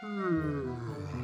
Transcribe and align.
Hmm. 0.00 1.17